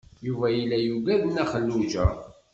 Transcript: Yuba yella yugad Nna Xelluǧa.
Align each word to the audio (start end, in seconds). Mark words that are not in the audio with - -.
Yuba 0.27 0.47
yella 0.57 0.77
yugad 0.85 1.21
Nna 1.25 1.43
Xelluǧa. 1.51 2.05